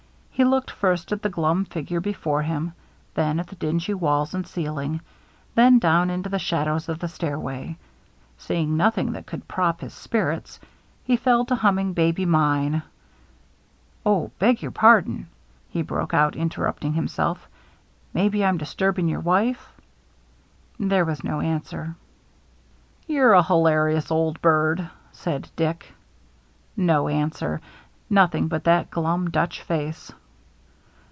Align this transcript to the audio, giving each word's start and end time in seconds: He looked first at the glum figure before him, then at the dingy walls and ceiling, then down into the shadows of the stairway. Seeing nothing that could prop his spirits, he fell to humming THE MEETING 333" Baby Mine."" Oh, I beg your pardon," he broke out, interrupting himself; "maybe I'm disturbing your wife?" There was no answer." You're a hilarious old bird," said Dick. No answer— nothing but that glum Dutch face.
He 0.33 0.45
looked 0.45 0.71
first 0.71 1.11
at 1.11 1.21
the 1.21 1.29
glum 1.29 1.65
figure 1.65 1.99
before 2.01 2.41
him, 2.41 2.73
then 3.13 3.39
at 3.39 3.45
the 3.45 3.55
dingy 3.55 3.93
walls 3.93 4.33
and 4.33 4.47
ceiling, 4.47 5.01
then 5.53 5.77
down 5.77 6.09
into 6.09 6.29
the 6.29 6.39
shadows 6.39 6.89
of 6.89 6.97
the 6.97 7.07
stairway. 7.07 7.77
Seeing 8.39 8.75
nothing 8.75 9.11
that 9.11 9.27
could 9.27 9.47
prop 9.47 9.81
his 9.81 9.93
spirits, 9.93 10.59
he 11.03 11.15
fell 11.15 11.45
to 11.45 11.53
humming 11.53 11.93
THE 11.93 12.01
MEETING 12.01 12.25
333" 12.25 12.25
Baby 12.25 12.71
Mine."" 12.71 12.83
Oh, 14.05 14.25
I 14.25 14.31
beg 14.39 14.63
your 14.63 14.71
pardon," 14.71 15.27
he 15.69 15.83
broke 15.83 16.15
out, 16.15 16.35
interrupting 16.35 16.93
himself; 16.93 17.47
"maybe 18.11 18.43
I'm 18.43 18.57
disturbing 18.57 19.07
your 19.07 19.19
wife?" 19.19 19.63
There 20.79 21.05
was 21.05 21.23
no 21.23 21.39
answer." 21.41 21.95
You're 23.05 23.33
a 23.33 23.43
hilarious 23.43 24.09
old 24.09 24.41
bird," 24.41 24.89
said 25.11 25.51
Dick. 25.55 25.93
No 26.75 27.09
answer— 27.09 27.61
nothing 28.09 28.47
but 28.47 28.63
that 28.63 28.89
glum 28.89 29.29
Dutch 29.29 29.61
face. 29.61 30.11